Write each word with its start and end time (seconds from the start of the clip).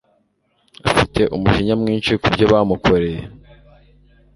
Afite 0.91 1.21
umujinya 1.35 1.75
mwinshi 1.81 2.11
kubyo 2.21 2.45
bamukoreye. 2.53 3.21